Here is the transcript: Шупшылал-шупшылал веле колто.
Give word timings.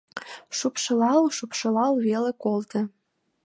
Шупшылал-шупшылал 0.57 1.93
веле 2.07 2.31
колто. 2.43 2.81